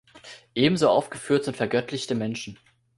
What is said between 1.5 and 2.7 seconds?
„vergöttlichte“ Menschen.